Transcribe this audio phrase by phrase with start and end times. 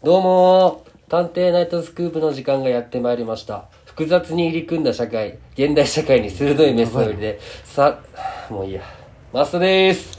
[0.00, 1.10] どうもー。
[1.10, 3.64] 探偵ナイトスクープの時間がやってまいりました。
[3.84, 7.98] 複雑に入り組んだ社会現代社会に鋭いメスを入れてさ
[8.48, 8.82] もういいや。
[9.32, 10.16] マスでーす。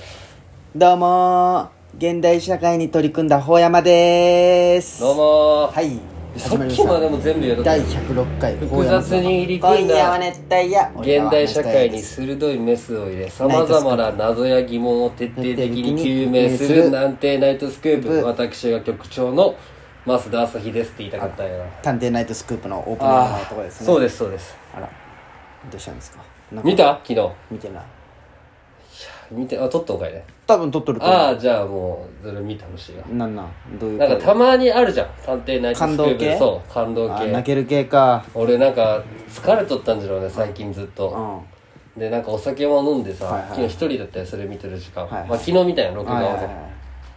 [0.76, 2.13] どうもー。
[2.13, 5.00] 現代社会に取り組んだ法山でーす。
[5.00, 5.73] どうもー。
[5.73, 9.93] はいさっきまでも全部やる第106回複雑に入り組んだ。
[9.93, 18.26] 今夜は熱帯夜現代社会に鋭いメスを入れさまざまな謎や疑問を徹底的に究明する探偵ナイトスクープ。
[18.26, 19.55] 私が局長の
[20.05, 23.86] 増田朝日ですって言いたかったんやな探偵ナイトスクープのオープニングのとこですね。
[23.86, 24.55] そうですそうです。
[24.73, 24.89] あら
[25.70, 26.23] どうしたんですか
[26.64, 27.02] 見た？
[27.03, 27.30] 昨日。
[27.52, 27.84] 見てない
[29.31, 30.23] 見てあ撮ったんかいね。
[30.47, 33.03] 多分撮っとると思ああじゃあもうそれ見てほしいわ。
[33.11, 33.79] うなんなん？
[33.79, 35.09] どういうなんかたまにあるじゃん。
[35.25, 36.38] 探偵ナイトスクープ感動系？
[36.38, 38.25] そう感動あ系泣ける系か。
[38.33, 41.43] 俺なんか疲れとったんじゃろうね最近ずっうと
[41.95, 41.99] ん。
[41.99, 43.49] でなんかお酒も飲んでさ、はいはい。
[43.49, 45.30] 昨日一人だったよそれ見てる時間、はいはい。
[45.30, 46.69] まあ昨日見たよ録画はい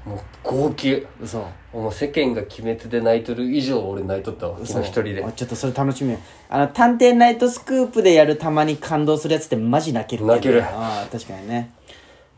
[0.08, 1.06] もう号泣。
[1.22, 1.38] 嘘。
[1.72, 5.24] もう世間が鬼滅で泣いとる以上俺泣いとったわ昨日一人で。
[5.24, 6.18] あちょっとそれ楽しみよ。
[6.48, 10.64] あの探偵ナイトスクープでやるたまに感動するやつってマジ泣ける泣ける。
[10.64, 11.70] ああ確かにね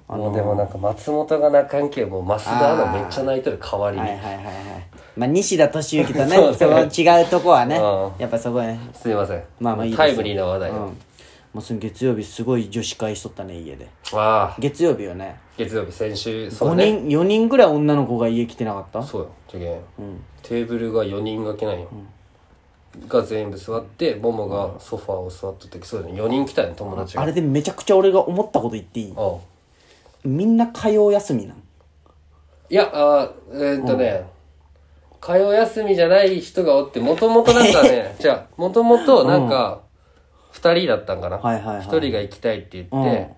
[0.08, 4.54] もうでもなんか松本が泣かんけもう増田アナめっちゃ泣いとる代わりに、はいはいはいはい。
[5.16, 6.56] まあ西田敏行とねそうね。
[6.56, 7.82] その違うとこはねうん。
[8.20, 9.42] やっぱそこはねすいません。
[9.60, 10.06] まあまあいいですよ。
[10.08, 10.80] タイムリーな話題を、うん。
[10.80, 10.96] も
[11.56, 13.88] うその月曜日すごい女子会しとったね家で。
[14.12, 14.60] ああ。
[14.60, 15.36] 月曜日よね。
[15.56, 16.92] 月曜日先週そ5うね。
[16.92, 19.02] 人4人ぐらい女の子が家来てなかった？
[19.02, 19.78] そうよじゃけん、
[20.42, 21.88] テーブルが4人掛けなんよ、
[23.06, 26.20] が全部座ってももがソファーを座っとってそうだね。
[26.20, 27.22] 4人来たよ友達が。
[27.22, 29.14] あれでめちゃくちゃ俺が思ったこと言っていい？
[29.16, 29.36] ああ
[30.24, 31.62] みんな火曜休みなん？
[32.70, 34.24] いやあーえーっとね、
[35.20, 39.48] 火曜休みじゃない人がおってもともとなんかねじゃあもともとなん。
[39.48, 39.82] か
[40.54, 41.86] 2人だったんかな、はいはいはい。
[41.86, 43.34] 1人が行きたいって言って、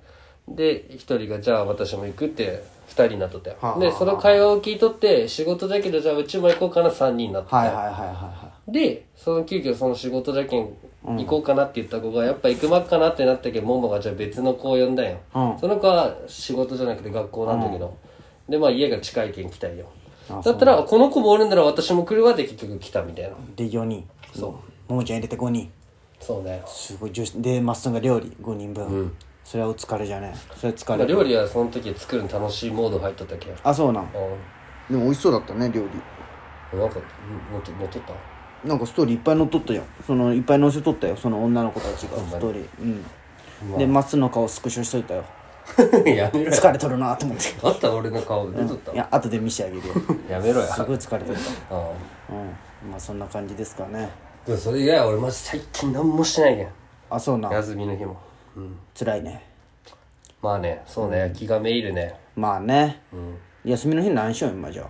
[0.48, 3.70] で1人がじゃあ私も行くって2人になっとったよ、はあ。
[3.72, 10.68] はあでその会話を聞いとって仕事だけどじゃあうちも行こうかな3人になっとったよ、はいはいはいはいはでその急遽その仕事じゃけん
[11.06, 15.58] 行こうかなって言った子がやっぱ行くばっかなってなったけどももがじゃあ別の子を呼んだんよ、うん。
[15.58, 17.96] その子は仕事じゃなくて学校なんだけど、
[18.48, 19.86] でまあ家が近いけん来たいよ。
[20.28, 23.36] あだったらこの子もおるんなら私も来るわで結局来たみたいな。
[23.54, 24.08] で4人。
[24.34, 24.48] そ
[24.88, 24.92] う。
[24.92, 25.70] ももちゃん入れて5人。
[26.18, 26.62] そうね。
[26.66, 30.34] すごい女子でまっすぐが料理5人分、それはお疲れじゃね。
[30.56, 31.14] それは疲れる。
[31.14, 34.04] まあ料理はその時作るの楽しいモード入っとったけんあそうなん。
[34.04, 34.08] う
[34.90, 35.86] でも美味しそうだったね料理。
[36.76, 36.98] んなんか
[37.52, 38.12] 持っと持っとった？
[38.64, 41.16] なんかストーリーいっぱい載っとったよそのいっぱい載せとったよ。
[41.16, 42.68] その女の子たちがストーリー。
[42.80, 43.78] うん。
[43.78, 45.24] で松の顔スクショしといたよ。
[46.06, 46.50] やめろ。
[46.50, 47.44] よ疲れとるなと思って。
[47.62, 49.94] あった俺の顔出とった、いや後で見せてあげるよ。
[50.30, 50.66] やめろや。
[50.66, 51.36] すごい疲れとっ
[51.68, 51.74] た。
[51.74, 51.82] うん。
[52.40, 52.90] うん。
[52.90, 54.08] まあそんな感じですかね。
[54.46, 56.68] でもそれ以外は俺マジ最近何もしてないけん。
[57.10, 58.16] あそうな休みの日も。
[58.56, 58.76] うん。
[58.96, 59.44] 辛いね。
[60.42, 62.14] まあねそうね、気がめいるね。
[62.36, 63.00] まあね。
[63.12, 64.84] うん、休みの日何しよう今じゃ。
[64.84, 64.88] あ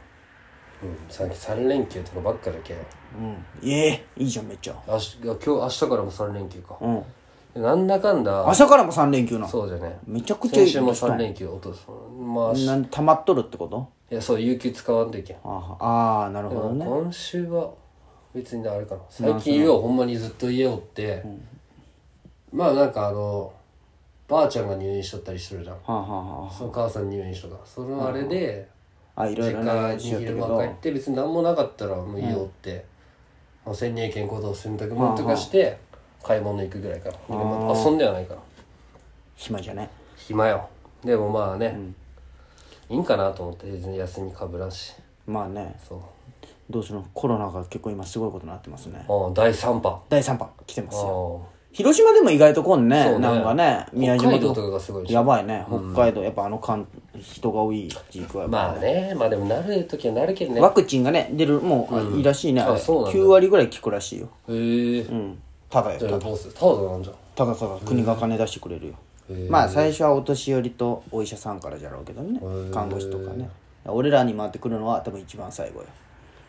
[0.86, 2.74] うん、さっき3連休とかばっかだけ。
[2.74, 3.69] んうん。
[3.69, 4.76] いえいいじゃんめっちゃ。
[4.86, 7.62] 明日今日明日からも3連休か、うん。
[7.62, 8.44] なんだかんだ。
[8.47, 9.98] 明日からも3連休なそうじゃね。
[10.06, 11.86] めちゃくちゃいい先週も3連休落とす
[12.19, 13.88] まあしなん溜まっとるってこと？
[14.10, 15.36] いやそう有給使わんといけん。
[15.44, 16.84] ああなるほどね。
[16.84, 17.70] 今週は
[18.34, 19.00] 別にあれかな。
[19.08, 21.24] 最近はほんまにずっと家おって、
[22.53, 23.53] まあなんかあの
[24.28, 25.76] ばあちゃんが入院しとったりしてるじゃん。
[25.76, 28.68] はあ、はあはその母さん入院しとかそのあれで
[29.16, 32.84] あ、あいろいろ実家ねしよに昼ったけど間帰って別に何もなかったらもう家おって、
[33.65, 35.78] まあ、千人健康堂洗濯物とかして
[36.22, 38.41] 買い物行くぐらいかな昼間遊んではないから。
[39.37, 39.91] 暇じゃね。
[40.16, 40.69] 暇よ。
[41.04, 41.78] でもまあね、
[42.88, 44.94] いいんかなと思って別に休みかぶらんし。
[45.27, 45.78] まあね。
[45.88, 46.00] そう。
[46.69, 47.06] どうするの？
[47.15, 49.04] コロナが結構今すごいことになってますね。
[49.09, 50.03] ああ第3波。
[50.09, 51.47] 第3波来てまあすよ。
[51.48, 53.19] あ広島でも意外と来んねそうね。
[53.19, 56.22] なんかね宮島北海道とかがすごいしやばいね北海道。
[56.22, 56.88] やっぱあの関
[57.20, 58.56] 人が多い地域はやっぱ。
[58.56, 60.60] まあねまあでもなる時はなるけどね。
[60.62, 63.19] ワクチンがね出るもう、あいいらしいねあそうなんだ。
[63.19, 64.28] 9割ぐらい効くらしいよ。
[64.48, 65.00] へえ。
[65.03, 65.38] うん。
[65.69, 66.54] ただよじゃただあどうする？
[66.54, 67.16] タダなんじゃん。
[67.34, 68.94] ただただ国が金出してくれるよ。
[69.50, 73.50] まあ最初はお年寄りとお医者さんからじゃろうけどねー看護師とかね。
[73.84, 75.86] 俺らに回ってくるのは多分一番最後よ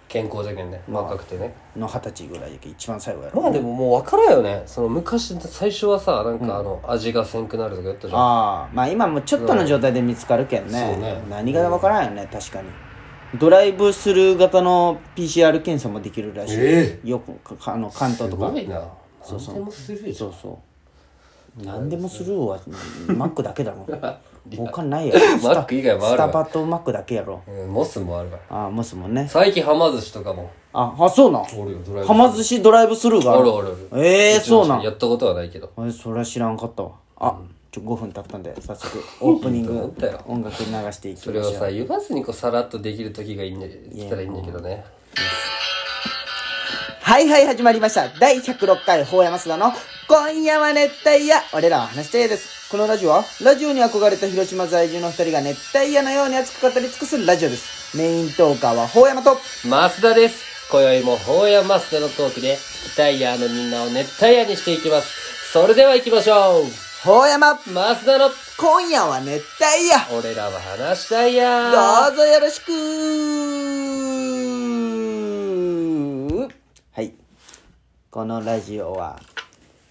[0.08, 1.54] 健康じゃけんね若くてね。
[1.76, 3.42] の二十歳ぐらいで一番最後やろ。
[3.42, 4.64] まあでももう分からんよね。
[4.66, 8.20] その昔最初はさなんかあの味がせんくなるとかやったじゃん。
[8.22, 11.22] ああまあ今もちょっとの状態で見つかるけんね,、そうね。
[11.30, 12.70] 何が分からんよね確かに。
[13.40, 18.48] ドライブスルー型の PCR 検査もできるらしい、えよくかあの関東とか。
[18.48, 18.82] すごいな。
[19.22, 19.56] そうそう。
[19.56, 20.58] でもするじゃそうそう
[21.64, 22.60] 何でもスルーは
[23.08, 23.88] マックだけだろ。
[24.56, 25.20] 他ないやろ。
[25.44, 26.28] マック以外もあるわ。
[26.30, 27.42] スタバとマックだけやろ。
[27.48, 28.38] ん、うん、モスもあるわ。
[28.50, 29.28] ああモスもね。
[29.30, 30.50] 最近はま寿司とかも。
[30.74, 31.42] ああそうなん？
[31.60, 33.40] おるよドライブはま寿司ドライブスルーが？
[33.40, 33.88] あるあるある。
[33.92, 34.82] あるええそうなん？
[34.84, 35.70] やったことはないけど。
[35.80, 36.92] えそれは知らんかったわ。
[37.20, 37.36] あ
[37.72, 39.94] ちょ5分経ったんで早速オープニング
[40.28, 41.60] 音楽流していきそれをましょう。
[41.60, 44.86] さ言わずにこうさらっとできる時がいいんで来たらいいんだけどね。
[47.02, 48.08] はいはい、始まりました。
[48.20, 49.72] 第106回、法山須田の
[50.10, 51.36] 今夜は熱帯夜。
[51.52, 52.72] 俺らは話したいです。
[52.72, 57.98] このラジオは、ラジオに憧れた広島在住の二人が熱帯夜のように熱く語り尽くすラジオです。
[57.98, 60.46] メイントーカーは法山と、増田です。
[60.72, 65.52] 今宵も法や増田のトークで、北タイヤのみんなを熱帯夜にしていきます。
[65.52, 66.64] それでは行きましょう
[67.04, 72.72] 法山増田の、今夜は熱帯夜俺らは話したいやどうぞよろしく
[76.94, 77.14] はい。
[78.10, 79.20] このラジオは、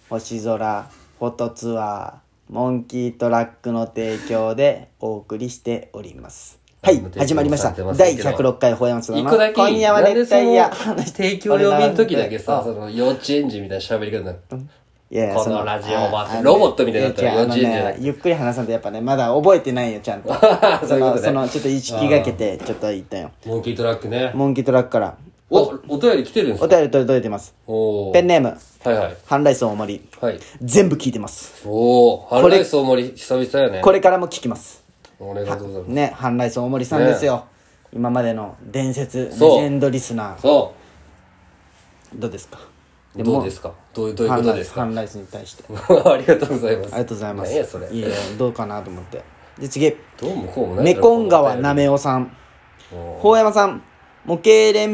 [0.09, 0.89] 星空、
[1.19, 6.59] フォトツアー、モンキートラックの提供でお送りしております。
[6.81, 10.73] はい始まりました第けど106回ほやまつの今夜は熱帯夜。
[10.73, 14.39] 提供読みの時だけさ、あその幼稚園児みたいな喋り方になる。
[15.09, 20.33] いやこのそラジオはああのロボットみたいになったら幼稚園じゃゆっくり話さんとやっぱね、まだ覚えてないよ、ちゃんと。
[20.87, 23.31] その、その、ちょっと意識がけて、ちょっと言ったよ。
[23.45, 24.31] モンキートラックね。
[24.33, 25.17] モンキートラックから、
[25.49, 26.65] お、お便り来てるんですか？
[26.65, 27.55] お便り届いてます。
[27.67, 29.17] おーペンネーム、はいはい。
[29.25, 30.07] ハンライス大盛り。
[30.19, 30.39] はい。
[30.61, 31.63] 全部聞いてます。
[31.65, 33.81] おー、ハンライス大盛り、久々よね。
[33.81, 34.83] これからも聞きます。
[35.19, 35.63] お願いします。
[35.87, 37.45] ね、ハンライス大森さんですよ。
[37.93, 40.39] 今までの伝説、レジそうェンドリスナー。
[40.39, 40.73] そ
[42.13, 42.59] どうですか？
[43.15, 43.23] う。
[43.23, 43.73] どうですか？
[43.93, 44.81] どういう、どういうことですか？
[44.81, 45.63] ハンライスに対して。
[45.71, 46.93] ありがとうございます。
[46.93, 47.51] ありがとうございます。
[47.51, 47.89] 何やそれ？
[47.89, 49.23] いやいや、どうかなと思って。
[49.57, 49.95] で、次。
[50.19, 51.83] どうもこうもないメコン川なめ。
[51.83, 52.35] めおさん。
[52.93, 53.81] おー法山さん、
[54.25, 54.85] 模型レ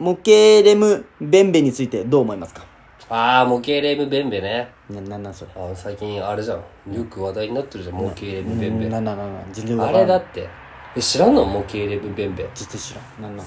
[0.00, 2.64] ン、模型レムベンベについてどう思いますか？
[3.08, 4.68] あー、模型レムベンベね。
[4.90, 5.50] な、なんなんそれ？
[5.54, 6.92] あ最近あれじゃん。
[6.92, 8.88] よく話題になってるじゃん、模型レムベンベ。
[8.88, 10.06] なんなんなんなん全然わあからん。
[10.06, 10.48] れだって。
[10.96, 11.44] え、知らんの？
[11.44, 12.48] 模型レムベンベ。
[12.54, 13.22] 絶対知らん。
[13.22, 13.46] なんなん？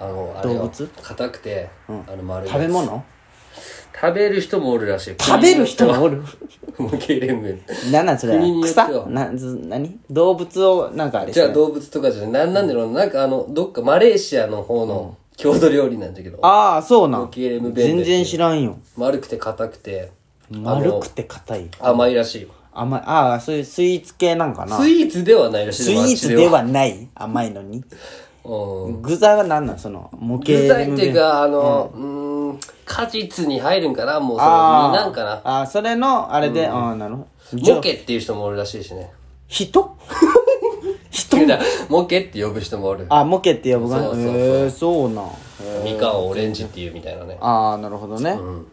[0.00, 0.90] あの、あれよ動物？
[1.02, 3.04] 硬くて、あの丸いやつ食べ物？
[4.00, 5.14] 食べる人もおるらしい。
[5.20, 6.22] 食べる人もおる？
[6.78, 7.90] 模型レムベンベ。
[7.92, 8.32] なんなんそれ？
[8.38, 9.10] 国によっては草？
[9.10, 10.00] な、ず、何？
[10.10, 12.32] 動物を、なんかあれじゃあ動物とかじゃない。
[12.32, 16.38] なんなんだろうなんかあの、どっかマレーシアの方の郷土料理なんだけど。
[16.42, 18.78] ああ、そうなん模型レムベンベ全然知らんよ。
[18.96, 20.12] 丸くて硬くて、
[20.50, 21.70] 丸くて硬い。
[21.80, 22.48] 甘いらしいよ。
[22.72, 23.02] 甘い。
[23.04, 24.76] ああ、そういうスイーツ系なんかな。
[24.76, 27.84] スイーツではないらしいスイーツではない甘いのに。
[28.44, 29.02] うん。
[29.02, 29.78] 具材は何なん？
[29.78, 34.20] その、模型具材っていうか、か、あの、うーん、果実に入るんかな？
[34.20, 35.32] もうそのあ実なんかな？
[35.44, 37.80] ああ、それの、あれで、ああ、なるほど。
[37.80, 39.10] ケっていう人もおるらしいしね。
[39.48, 39.96] 人？
[41.14, 41.36] 人
[41.88, 43.06] モケって呼ぶ人もおる。
[43.08, 45.30] あ、モケって呼ぶかなそうそうそうへえ、そうなん。
[45.84, 47.38] みかんをオレンジっていうみたいなね。
[47.40, 48.32] ああ、なるほどね。
[48.32, 48.66] うん。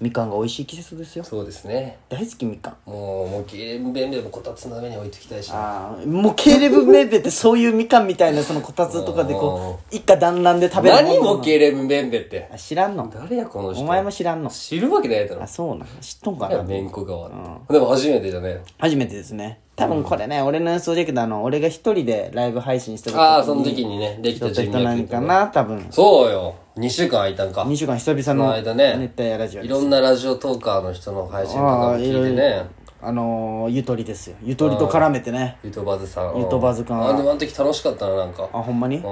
[0.00, 1.22] みかんが美味しい季節ですよ。
[1.22, 1.98] そうですね。
[2.08, 2.90] 大好きみかん。
[2.90, 5.54] もう、もう、ゲーム弁でもこたつの上に置いておきたいしね。
[5.56, 12.48] ああ、もうケーレブメンベってそういうみかんみたいなそのこたつとかでこう、一家団らんで食べる何ものもゲーム弁べって？
[12.52, 13.84] あ知らんの誰やこの人？
[13.84, 15.46] お前も知らんの知るわけないだろあ、。
[15.46, 17.30] そうなん知っとんかなめんこ川っ
[17.68, 17.72] て。
[17.74, 19.60] でも初めてじゃね初めてですね。
[19.74, 25.86] 多分これね、俺の予想だけど、あの、俺が一人でライブ配信してるああ、その時にね、でき撮た人なんかな、多分。
[25.90, 26.54] そうよ。
[26.76, 27.62] 2週間空いたんか。
[27.62, 29.70] 2週間久々このの間ね熱帯夜ラジオです。
[29.70, 32.66] いろんなラジオトーカーの人の配信とかあも聞いてね。。
[33.04, 34.36] あのー、ゆとりですよ。
[34.42, 35.58] ゆとりと絡めてね。
[35.64, 36.38] ゆとばずさん。
[36.38, 38.48] ゆとばずかあ、でもあの時楽しかったな、なんか。
[38.52, 38.98] あ、ほんまに？
[38.98, 39.08] んう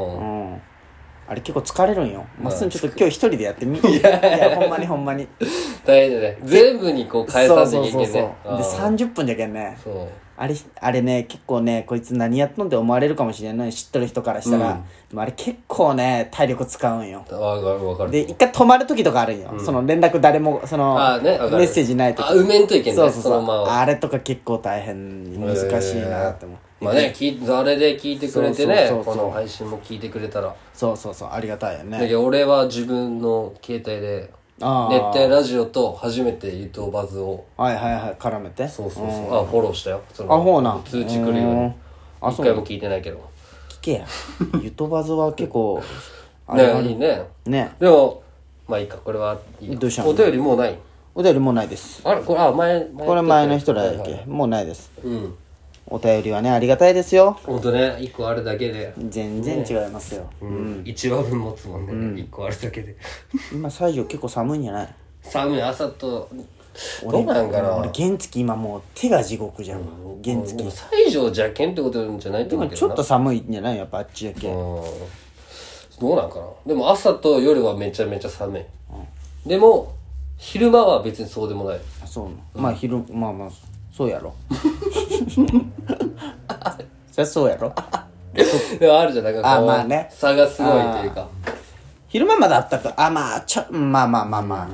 [0.54, 0.62] ん。
[1.26, 2.24] あれ結構疲れるんよ。
[2.40, 3.78] まっすんちょっと今日一人でやってみ。
[3.78, 5.26] いや、ほんまにほんまに。
[5.84, 6.38] 大変だね。
[6.42, 8.06] 全部にこう返さんそうといけんね。
[8.06, 8.58] そうそうそう。
[8.58, 9.76] で、あー30分じゃけんね。
[9.82, 10.08] そう。
[10.42, 13.72] あれ、あれね、結構ね、こいつ何やっとんって思われるかもしれない。
[13.74, 14.72] 知っとる人からしたら。
[14.72, 17.24] うんでもあれ結構ね、体力使うんよ。
[17.32, 18.12] わかるわかる。
[18.12, 19.52] で、一回止まる時とかあるんよ。
[19.58, 22.96] その連絡誰も、その、ねメッセージない時あ、埋めんといけんね。
[22.96, 23.32] そうそうそう。
[23.32, 23.80] のまま。
[23.80, 26.84] あれとか結構大変、難しいなって思う。
[26.84, 31.98] まあね、あれで聞いてくれてねそうそうそうそうこの配信も聞いてくれたらそうそうそう、ありがたいよだね。
[31.98, 34.30] けど俺は自分の携帯で。
[34.60, 37.44] 熱帯ラジオと初めてゆとバズを。
[37.56, 38.68] はいはいはい、絡めて。
[38.68, 39.42] そうそうそう。
[39.42, 40.02] あフォローしたよ。
[40.12, 40.76] そあほうな。
[40.76, 41.40] ん通知来るように。
[41.40, 41.74] うん。
[42.20, 43.18] あ一回も聞いてないけど。
[43.70, 44.06] 聞けや。
[44.62, 45.82] ゆとばずは結構、
[46.46, 47.22] あれねいいね。
[47.46, 47.72] ね。
[47.80, 48.22] でも
[48.68, 48.98] まあいいか。
[48.98, 50.10] これはいいどうしたの？
[50.10, 50.78] お便りもうない。
[51.14, 52.02] お便りもうないです。
[52.04, 54.18] あれこれあ前前これ前の人らやはいはい。
[54.18, 54.24] け。
[54.26, 54.90] もうないです。
[55.02, 55.34] うん
[55.86, 57.38] お便りはね、ありがたいですよ。
[57.44, 58.94] ほんとね一個あるだけで。
[59.08, 60.30] 全然違いますよ。
[60.40, 60.82] うん。
[60.84, 62.96] 1話分持つもんね一個あるだけで。
[63.52, 64.94] 今、西条結構寒いんじゃない？
[65.22, 66.28] 寒い朝と。
[67.10, 67.76] どうなんかな？
[67.78, 69.80] 俺、原付今もう手が地獄じゃん。
[70.24, 70.56] 原付。
[70.56, 73.76] でも西条邪険ってことじゃないとで思うけちょっと寒いんじゃない？
[73.76, 74.46] やっぱあっちやけ。
[74.46, 74.54] うん。
[76.00, 76.44] どうなんかな？
[76.66, 78.64] でも朝と夜はめちゃめちゃ寒い、
[79.44, 79.92] でも
[80.38, 81.80] 昼間は別にそうでもない。
[82.02, 82.36] あそうなの。
[82.54, 83.50] まあ昼まあまあ
[83.92, 84.34] そうやろ。
[85.30, 85.42] そ
[87.18, 87.72] りゃそうやろ。
[88.78, 90.08] でもあるじゃんなんかこうあまあね。
[90.10, 91.28] 差がすごいというか。
[92.08, 92.94] 昼間まであったか。
[92.96, 94.68] あまあちょまあまあまあまあ。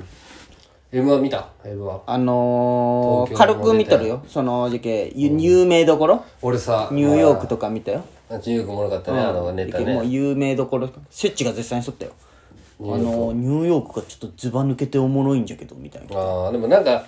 [0.92, 4.22] M1 見た？M1 あのー、東京も軽く見とるよ。
[4.28, 6.24] その時期ゆ有名どころ？
[6.42, 8.04] 俺さニューヨークとか見たよ。
[8.30, 9.94] あニューヨークおもろかったね、あのネタね。
[9.94, 10.88] もう有名どころ。
[11.10, 12.12] セッチが絶賛しとったよ。
[12.80, 16.16] あのニューヨークがちょっとズバ抜けておもろいんじゃけどみたいな。
[16.18, 17.04] ああでもなんか、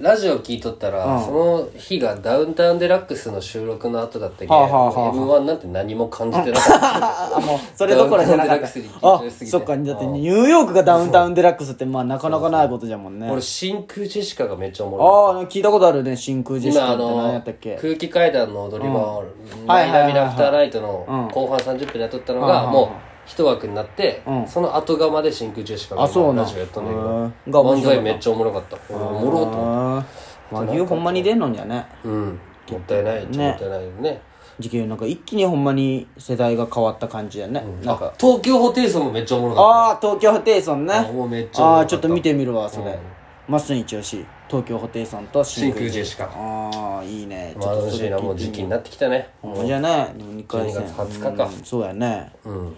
[0.00, 7.36] ラジオ聞いとったら、その日がダウンタウンデラックスの収録の後だったけど、はあはあはあ m 1なんて何も感じてなかった。
[7.38, 8.66] あもうそれどころじゃなかった。
[8.66, 9.50] ダウンタウンデラックスに緊あ張しすぎて。
[9.52, 13.30] そっかだってニューヨークがダウンタウンデラックスってまあなかなかないことじゃもんね。
[13.30, 15.06] 俺真空ジェシカがめっちゃおもろい。
[15.06, 17.04] ああ聞いたことあるね真空ジェシ今あカって。
[17.04, 17.76] 何やのったっけ？
[17.80, 19.24] 空気階段の踊り場を
[19.64, 22.88] マイナビラフターナイトの後半30分でやっとったのがもう
[23.26, 26.44] 一枠になってその後側まで真空ジェシカがあそうなん。
[26.44, 28.00] ラジオやっとんだけへどーが面白かった。
[28.00, 28.78] 漫才めっちゃおもろかった。
[28.90, 30.08] 俺おもろうと思って。
[30.50, 31.86] あー和牛ほんまに出んのんじゃね。
[32.04, 32.38] うん。
[32.70, 34.20] もったいないっちゃもったいないよね。
[34.58, 38.06] 時期なんか一気にほんまに世代が変わった感じやね、なんか。
[38.06, 40.94] あ東京ホテイソンもめっちゃおもろかっああ東京ホテイソンね。
[40.94, 41.80] あもうめっちゃおもろかった。
[41.80, 42.98] ああちょっと見てみるわそれ、
[43.48, 46.26] マスに調子東京ホテイソンと真空ジェシカ。
[46.26, 47.56] ああいいね。
[47.58, 49.30] たまあ楽しいなもう時期になってきたね。
[49.42, 50.14] ほんまじゃね。
[50.16, 50.82] でも2回戦。
[50.82, 51.44] 12月20日か。
[51.46, 51.50] うん。
[51.64, 52.32] そうやね。
[52.44, 52.76] うん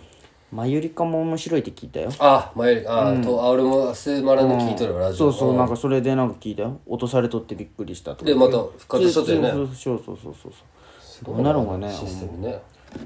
[0.56, 2.10] マユリカも面白いって聞いたよ。
[2.18, 5.30] あ前よりあとあ俺もスーマラの聞いとるよラジオ。
[5.30, 6.80] そうそうなんかそれでなんか聞いたよ。
[6.86, 8.24] 落とされとってびっくりしたとか。
[8.24, 10.52] でまた復活しとったよねそうそうそうそうそう
[10.98, 11.34] そう。
[11.34, 11.92] どうなるんかね。
[11.92, 12.58] システムね。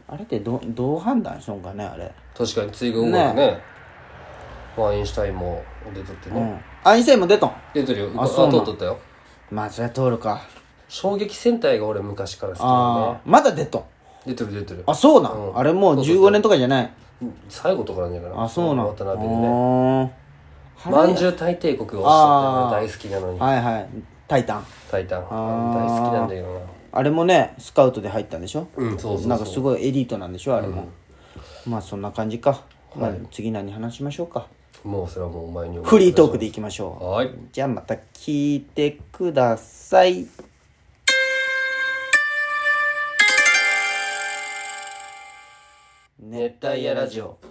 [0.06, 2.12] あれってどどう判断しとんかねあれ。
[2.38, 3.58] 確かに追加音楽ね。
[4.76, 5.60] ワインシュタインも
[5.92, 6.40] 出とってね。
[6.40, 6.88] うん。
[6.88, 7.52] アインシュタインも出とん。
[7.74, 8.10] 出てるよ。
[8.16, 8.96] あそう通っとったよ。
[9.50, 10.40] まあそれは通るか。
[10.88, 13.84] 衝撃戦隊が俺昔から好きだねまだ出とん。
[14.24, 14.84] 出てる出てる。
[14.86, 16.92] あそうなん、あれもう15年とかじゃない
[17.48, 18.44] 最後とかなんじゃないかな。
[18.44, 18.86] あそうなん。
[18.86, 20.04] 渡辺でね。
[20.04, 20.12] ね
[20.86, 23.38] まんじゅう大帝国がおっしゃっ大好きなのに。
[23.38, 23.88] はいはい。
[24.26, 24.66] タイタン。
[24.90, 25.22] タイタン。
[25.22, 26.60] 大好きなんだけどな。
[26.92, 28.66] あれもねスカウトで入ったんでしょ？
[28.76, 30.56] うんそうそうなんかすごいエリートなんでしょ？
[30.56, 30.88] あれも、
[31.66, 32.64] まあそんな感じか、
[32.96, 34.46] まあ、次何話しましょうか。
[34.82, 37.04] もうそれはもうお前にフリートークでいきましょう。
[37.04, 37.30] はい。
[37.52, 40.26] じゃあまた聞いてください
[46.40, 47.49] 熱帯夜ラジオ。